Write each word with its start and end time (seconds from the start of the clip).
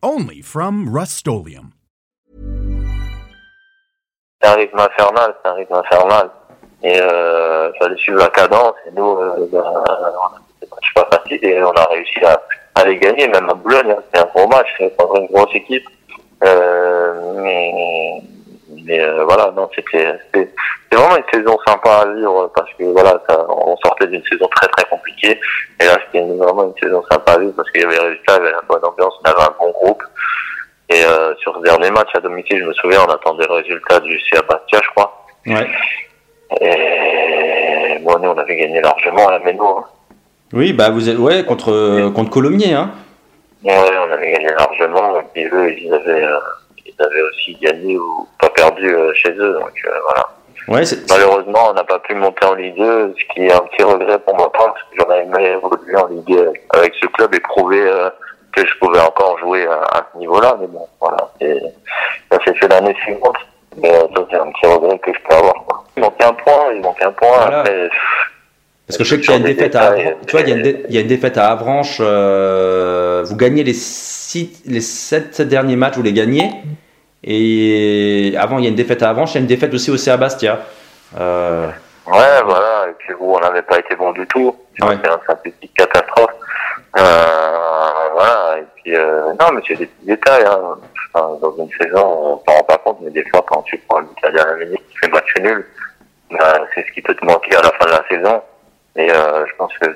Only 0.00 0.42
from 0.42 0.88
Rust 0.88 1.26
C'est 4.40 4.48
un 4.48 4.54
rythme 4.54 4.78
infernal, 4.78 5.34
c'est 5.42 5.50
un 5.50 5.54
rythme 5.54 5.74
infernal. 5.74 6.30
Et 6.84 7.00
euh, 7.00 7.72
fallait 7.80 7.96
suivre 7.96 8.20
la 8.20 8.28
cadence. 8.28 8.74
Et 8.86 8.92
nous, 8.92 9.16
euh, 9.18 9.48
c'est 10.60 10.70
pas 10.94 11.08
facile 11.10 11.44
et 11.44 11.60
on 11.64 11.72
a 11.72 11.84
réussi 11.86 12.20
à, 12.24 12.84
les 12.84 12.96
gagner. 12.98 13.26
Même 13.26 13.50
à 13.50 13.54
Boulogne, 13.54 13.90
hein, 13.90 13.96
c'était 14.04 14.20
un 14.24 14.28
gros 14.32 14.46
match, 14.46 14.68
c'était 14.78 14.94
une 15.16 15.26
grosse 15.26 15.52
équipe. 15.56 15.88
Euh, 16.44 17.32
mais 17.42 17.72
mais 18.88 19.00
euh, 19.00 19.24
voilà, 19.24 19.52
non, 19.54 19.68
c'était 19.74 20.06
vraiment 20.90 21.16
une 21.18 21.24
saison 21.30 21.58
sympa 21.66 21.90
à 21.90 22.14
vivre 22.14 22.50
parce 22.54 22.70
que 22.78 22.84
voilà, 22.84 23.22
ça, 23.28 23.46
on 23.50 23.76
sortait 23.84 24.06
d'une 24.06 24.24
saison 24.24 24.48
très 24.48 24.66
très 24.68 24.86
compliquée 24.88 25.38
et 25.78 25.84
là 25.84 25.98
c'était 26.06 26.24
vraiment 26.24 26.64
une 26.64 26.82
saison 26.82 27.04
sympa 27.10 27.32
à 27.32 27.38
vivre 27.38 27.52
parce 27.54 27.70
qu'il 27.70 27.82
y 27.82 27.84
avait 27.84 27.96
les 27.96 28.00
résultats, 28.00 28.38
il 28.38 28.44
y 28.44 28.46
avait 28.46 28.52
la 28.52 28.62
bonne 28.66 28.82
ambiance, 28.82 29.12
on 29.22 29.30
avait 29.30 29.42
un 29.42 29.54
bon 29.60 29.70
groupe. 29.72 30.02
Et 30.88 31.04
euh, 31.04 31.34
sur 31.36 31.54
ce 31.54 31.62
dernier 31.64 31.90
match 31.90 32.08
à 32.14 32.20
domicile, 32.20 32.60
je 32.60 32.64
me 32.64 32.72
souviens, 32.72 33.00
on 33.06 33.12
attendait 33.12 33.46
le 33.46 33.56
résultat 33.56 34.00
du 34.00 34.18
CA 34.20 34.40
Bastia, 34.48 34.80
je 34.82 34.90
crois. 34.96 35.26
Ouais. 35.46 35.68
Et 36.62 37.98
bon, 38.00 38.18
nous, 38.18 38.30
on 38.30 38.38
avait 38.38 38.56
gagné 38.56 38.80
largement 38.80 39.28
à 39.28 39.32
la 39.32 39.38
Méno. 39.40 39.80
Hein. 39.80 39.84
Oui, 40.54 40.72
bah 40.72 40.88
vous 40.88 41.10
êtes 41.10 41.18
ouais 41.18 41.44
contre 41.44 42.08
contre 42.14 42.30
Colomiers, 42.30 42.72
hein. 42.72 42.90
Ouais, 43.64 43.72
on 43.74 44.12
avait 44.12 44.32
gagné 44.32 44.48
largement. 44.48 45.20
Et 45.20 45.24
puis 45.34 45.44
eux, 45.44 45.74
ils 45.78 45.92
avaient, 45.92 46.24
euh, 46.24 46.38
ils 46.86 46.94
avaient 46.98 47.22
aussi 47.22 47.54
gagné 47.60 47.98
pas 48.37 48.37
perdu 48.60 48.94
euh, 48.94 49.12
chez 49.14 49.30
eux. 49.30 49.54
Donc 49.54 49.72
euh, 49.86 49.90
voilà. 50.04 50.24
Ouais, 50.68 50.82
Malheureusement, 51.08 51.70
on 51.70 51.72
n'a 51.72 51.84
pas 51.84 51.98
pu 52.00 52.14
monter 52.14 52.44
en 52.44 52.52
Ligue 52.54 52.76
2, 52.76 53.14
ce 53.18 53.32
qui 53.32 53.46
est 53.46 53.52
un 53.52 53.60
petit 53.60 53.82
regret 53.82 54.18
pour 54.18 54.36
moi, 54.36 54.52
parce 54.52 54.74
que 54.82 54.96
j'aurais 54.98 55.22
aimé 55.22 55.56
évoluer 55.56 55.96
en 55.96 56.06
Ligue 56.08 56.38
1 56.74 56.78
avec 56.78 56.92
ce 57.00 57.06
club 57.06 57.34
et 57.34 57.40
prouver 57.40 57.80
euh, 57.80 58.10
que 58.54 58.66
je 58.66 58.72
pouvais 58.78 59.00
encore 59.00 59.38
jouer 59.38 59.66
à, 59.66 59.80
à 59.98 60.06
ce 60.12 60.18
niveau-là. 60.18 60.56
Mais 60.60 60.66
bon, 60.66 60.86
voilà, 61.00 61.16
ça 61.40 62.38
s'est 62.44 62.54
fait 62.54 62.68
l'année 62.68 62.94
suivante. 63.02 63.36
Mais 63.80 63.90
euh, 63.94 64.00
ça, 64.14 64.26
c'est 64.30 64.36
un 64.36 64.50
petit 64.50 64.66
regret 64.66 64.98
que 64.98 65.10
je 65.14 65.18
peux 65.28 65.34
avoir. 65.36 65.54
Quoi. 65.66 65.84
Il 65.96 66.02
manquait 66.02 66.24
un 66.24 66.32
point, 66.34 66.72
il 66.74 66.80
manquait 66.82 67.04
un 67.04 67.12
point. 67.12 67.28
Voilà. 67.38 67.60
Après, 67.60 67.88
Parce 68.86 68.98
que 68.98 69.04
je 69.04 69.14
sais 69.14 69.20
qu'il 69.22 69.30
y 69.30 69.34
a 69.34 69.36
une 69.38 69.44
défaite 69.44 69.74
à 69.74 69.82
Avranches. 69.88 70.14
Tu 70.26 70.32
vois, 70.32 70.40
il 70.42 70.48
y 70.48 70.52
a 70.52 70.56
une, 70.56 70.62
dé- 70.62 70.84
il 70.90 70.94
y 70.94 70.98
a 70.98 71.00
une 71.00 71.06
défaite 71.06 71.38
à 71.38 71.50
Avranches. 71.50 71.98
euh, 72.00 73.22
vous 73.24 73.36
gagnez 73.36 73.64
les 73.64 73.72
six, 73.74 74.62
les 74.66 74.80
sept 74.82 75.40
derniers 75.40 75.76
matchs, 75.76 75.96
vous 75.96 76.02
les 76.02 76.12
gagnez. 76.12 76.50
Et 77.24 78.34
avant, 78.38 78.58
il 78.58 78.64
y 78.64 78.66
a 78.66 78.70
une 78.70 78.76
défaite 78.76 79.02
à 79.02 79.10
Avranches. 79.10 79.32
Il 79.32 79.34
y 79.34 79.38
a 79.38 79.40
une 79.40 79.46
défaite 79.46 79.74
aussi 79.74 79.90
au 79.90 79.96
CA 79.96 80.16
Bastia. 80.16 80.60
Euh, 81.18 81.68
Ouais, 82.10 82.42
voilà, 82.42 82.88
et 82.88 82.94
puis 82.98 83.12
où 83.18 83.36
on 83.36 83.40
n'avait 83.40 83.62
pas 83.62 83.78
été 83.78 83.94
bon 83.94 84.12
du 84.12 84.26
tout. 84.28 84.56
Ouais. 84.80 84.96
C'était 84.96 85.10
un 85.10 85.20
synthétique 85.26 85.72
catastrophe. 85.76 86.30
Euh, 86.98 88.08
voilà, 88.14 88.58
et 88.58 88.64
puis, 88.76 88.96
euh, 88.96 89.34
non, 89.38 89.52
mais 89.52 89.60
c'est 89.68 89.74
des 89.76 89.86
petits 89.86 90.06
détails, 90.06 90.44
hein. 90.46 90.78
Enfin, 91.12 91.38
dans 91.42 91.54
une 91.58 91.68
saison, 91.78 91.98
on 92.06 92.42
s'en 92.46 92.56
rend 92.58 92.64
pas 92.64 92.78
compte, 92.78 92.98
mais 93.02 93.10
des 93.10 93.28
fois, 93.28 93.44
quand 93.46 93.62
tu 93.62 93.76
prends 93.88 94.00
l'Italie 94.00 94.38
à 94.38 94.46
la 94.46 94.56
minute, 94.56 94.80
tu 94.90 94.98
fais 95.00 95.08
match 95.08 95.34
nul, 95.40 95.66
ben, 96.30 96.66
c'est 96.74 96.86
ce 96.86 96.92
qui 96.92 97.02
peut 97.02 97.14
te 97.14 97.24
manquer 97.24 97.56
à 97.56 97.62
la 97.62 97.70
fin 97.72 97.84
de 97.84 97.90
la 97.90 98.04
saison. 98.08 98.42
Et, 98.96 99.08
je 99.08 99.56
pense 99.56 99.72
que 99.78 99.94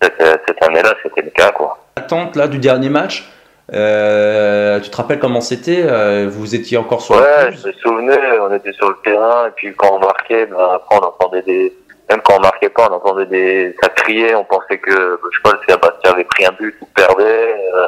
cette, 0.00 0.42
cette 0.46 0.62
année-là, 0.62 0.94
c'était 1.02 1.22
le 1.22 1.30
cas, 1.30 1.52
quoi. 1.52 1.78
L'attente 1.96 2.36
là 2.36 2.48
du 2.48 2.58
dernier 2.58 2.88
match. 2.88 3.30
Euh, 3.72 4.80
tu 4.80 4.90
te 4.90 4.96
rappelles 4.96 5.18
comment 5.20 5.40
c'était 5.40 5.82
euh, 5.84 6.28
Vous 6.30 6.54
étiez 6.54 6.76
encore 6.78 7.00
sur 7.02 7.16
Ouais, 7.16 7.46
pelouse 7.46 7.60
je 7.62 7.68
me 7.68 7.72
souvenais, 7.74 8.38
on 8.40 8.54
était 8.54 8.72
sur 8.72 8.88
le 8.88 8.96
terrain, 9.04 9.46
et 9.48 9.50
puis 9.56 9.74
quand 9.76 9.94
on 9.94 10.00
marquait, 10.00 10.46
ben, 10.46 10.56
après 10.74 10.96
on 10.96 11.04
entendait 11.04 11.42
des, 11.42 11.72
même 12.10 12.20
quand 12.24 12.36
on 12.36 12.40
marquait 12.40 12.68
pas, 12.70 12.88
on 12.90 12.94
entendait 12.94 13.26
des, 13.26 13.76
ça 13.82 13.88
criait, 13.90 14.34
on 14.34 14.44
pensait 14.44 14.78
que, 14.78 14.90
je 14.90 15.36
sais 15.36 15.42
pas, 15.44 15.52
le 15.52 15.72
Sébastien 15.72 16.10
avait 16.12 16.24
pris 16.24 16.44
un 16.46 16.52
but 16.52 16.74
ou 16.80 16.86
perdait, 16.94 17.54
euh, 17.74 17.86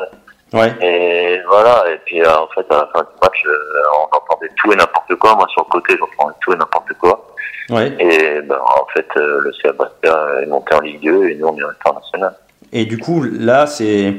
Ouais. 0.55 0.71
et 0.83 1.41
voilà, 1.49 1.83
et 1.91 1.99
puis 2.05 2.21
euh, 2.23 2.27
en 2.31 2.47
fait, 2.49 2.67
à 2.71 2.77
la 2.77 2.89
fin 2.93 3.01
du 3.01 3.09
match, 3.23 3.43
euh, 3.47 3.59
on 3.99 4.15
entendait 4.17 4.51
tout 4.57 4.71
et 4.71 4.77
n'importe 4.77 5.15
quoi, 5.15 5.35
moi 5.35 5.47
sur 5.49 5.65
le 5.67 5.81
côté, 5.81 5.97
j'entendais 5.99 6.35
tout 6.43 6.53
et 6.53 6.57
n'importe 6.57 6.93
quoi, 7.01 7.27
Ouais. 7.71 7.91
et 7.99 8.41
ben, 8.43 8.59
en 8.61 8.85
fait, 8.95 9.07
euh, 9.17 9.41
le 9.41 9.53
Sébastien 9.55 10.15
est 10.43 10.47
monté 10.47 10.75
en 10.75 10.81
Ligue 10.81 11.03
2, 11.03 11.29
et 11.31 11.35
nous 11.37 11.47
on 11.47 11.57
est 11.59 11.63
en 11.89 11.95
National. 11.95 12.35
Et 12.71 12.85
du 12.85 12.99
coup, 12.99 13.23
là, 13.23 13.67
c'est. 13.67 14.15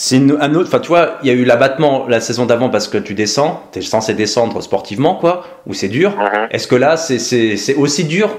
C'est 0.00 0.18
un 0.18 0.54
autre. 0.54 0.68
Enfin, 0.68 0.78
tu 0.78 0.86
vois, 0.90 1.18
il 1.24 1.28
y 1.28 1.30
a 1.30 1.34
eu 1.34 1.44
l'abattement 1.44 2.06
la 2.06 2.20
saison 2.20 2.46
d'avant 2.46 2.70
parce 2.70 2.86
que 2.86 2.98
tu 2.98 3.14
descends. 3.14 3.64
Tu 3.72 3.80
es 3.80 3.82
censé 3.82 4.14
descendre 4.14 4.60
sportivement, 4.62 5.16
quoi. 5.16 5.42
Ou 5.66 5.74
c'est 5.74 5.88
dur. 5.88 6.10
Mhm. 6.16 6.46
Est-ce 6.52 6.68
que 6.68 6.76
là, 6.76 6.96
c'est- 6.96 7.74
aussi 7.74 8.04
dur, 8.04 8.30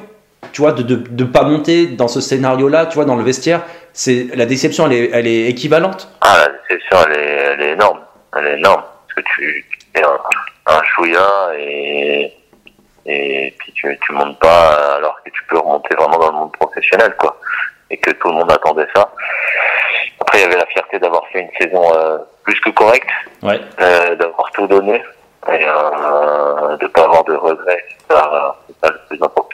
tu 0.54 0.62
vois, 0.62 0.72
de 0.72 0.84
ne 0.84 0.88
de, 0.88 0.96
de 0.96 1.24
pas 1.26 1.44
monter 1.44 1.88
dans 1.88 2.08
ce 2.08 2.22
scénario-là, 2.22 2.86
tu 2.86 2.96
vois, 2.96 3.04
dans 3.04 3.18
le 3.18 3.24
vestiaire? 3.26 3.64
C'est 3.92 4.28
La 4.36 4.46
déception, 4.46 4.86
elle 4.86 4.94
est, 4.94 5.10
elle 5.12 5.28
est 5.28 5.48
équivalente? 5.50 6.08
Ah, 6.22 6.46
la 6.46 6.48
déception, 6.48 6.98
elle 7.06 7.18
est, 7.20 7.36
elle 7.54 7.62
est 7.62 7.72
énorme. 7.74 8.00
Elle 8.38 8.48
est 8.48 8.58
énorme. 8.58 8.84
Parce 9.08 9.16
que 9.18 9.22
tu, 9.36 9.66
tu 9.94 10.00
es 10.00 10.04
un, 10.06 10.18
un 10.78 10.82
chouïa 10.96 11.28
et, 11.60 12.32
et 13.06 13.54
puis 13.60 13.74
tu, 13.74 14.00
tu 14.06 14.12
montes 14.14 14.40
pas 14.40 14.96
alors 14.96 15.20
que 15.26 15.30
tu 15.32 15.44
peux 15.50 15.58
remonter 15.60 15.94
vraiment 15.94 16.20
dans 16.20 16.28
le 16.32 16.38
monde 16.38 16.52
professionnel, 16.54 17.14
quoi. 17.20 17.38
Et 17.92 17.98
que 17.98 18.12
tout 18.12 18.30
le 18.30 18.36
monde 18.36 18.50
attendait 18.50 18.88
ça. 18.96 19.12
Après, 20.30 20.42
il 20.42 20.44
y 20.44 20.46
avait 20.46 20.58
la 20.58 20.66
fierté 20.68 21.00
d'avoir 21.00 21.26
fait 21.30 21.40
une 21.42 21.50
saison 21.60 21.92
euh, 21.96 22.20
plus 22.44 22.60
que 22.62 22.70
correcte, 22.70 23.10
Ouais. 23.42 23.60
euh, 23.82 24.16
d'avoir 24.16 24.52
tout 24.52 24.68
donné 24.68 25.02
et 25.52 25.66
euh, 25.68 26.78
de 26.78 26.86
pas 26.86 27.06
avoir 27.06 27.24
de 27.24 27.34
regrets. 27.34 27.84
C'est 28.08 28.14
ça, 28.14 28.56
c'est 28.68 28.76
ça 28.88 28.94
le 28.94 29.00
plus 29.08 29.24
important. 29.26 29.49